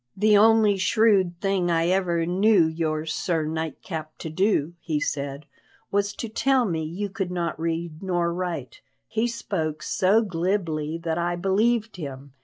"The 0.17 0.35
only 0.35 0.77
shrewd 0.77 1.39
thing 1.41 1.69
I 1.69 1.89
ever 1.89 2.25
knew 2.25 2.65
your 2.65 3.05
Sir 3.05 3.45
Nightcap 3.45 4.17
to 4.17 4.31
do," 4.31 4.73
he 4.79 4.99
said, 4.99 5.45
"was 5.91 6.13
to 6.13 6.27
tell 6.27 6.65
me 6.65 6.81
you 6.83 7.07
could 7.07 7.29
not 7.29 7.59
read 7.59 8.01
nor 8.01 8.33
write. 8.33 8.81
He 9.07 9.27
spoke 9.27 9.83
so 9.83 10.23
glibly 10.23 10.97
that 10.97 11.19
I 11.19 11.35
believed 11.35 11.97
him. 11.97 12.33